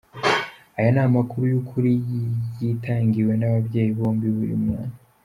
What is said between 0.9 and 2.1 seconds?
ni amakuru y’ukuri